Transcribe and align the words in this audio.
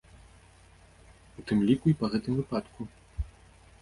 У 1.43 1.47
тым 1.51 1.57
ліку 1.67 1.85
і 1.93 1.95
па 2.03 2.13
гэтым 2.17 2.33
выпадку. 2.43 2.81